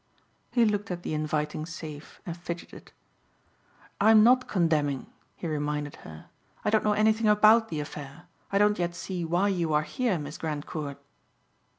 [0.49, 2.91] He looked at the inviting safe and fidgeted.
[3.99, 6.25] "I'm not condemning," he reminded her.
[6.65, 8.23] "I don't know anything about the affair.
[8.51, 10.97] I don't yet see why you are here, Miss Grandcourt."